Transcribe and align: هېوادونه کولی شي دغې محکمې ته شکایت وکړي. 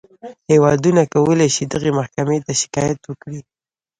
هېوادونه 0.51 1.01
کولی 1.13 1.47
شي 1.55 1.63
دغې 1.73 1.91
محکمې 1.99 2.37
ته 2.45 2.51
شکایت 2.61 2.99
وکړي. 3.05 3.39